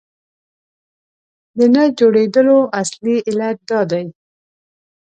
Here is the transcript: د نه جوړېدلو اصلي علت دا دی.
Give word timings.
د 1.57 1.59
نه 1.73 1.83
جوړېدلو 1.97 2.57
اصلي 2.81 3.15
علت 3.27 3.57
دا 3.69 3.81
دی. 3.91 4.05